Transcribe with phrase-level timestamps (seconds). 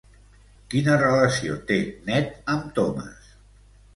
[0.73, 1.77] Quina relació té
[2.09, 3.31] Ned amb Thomas?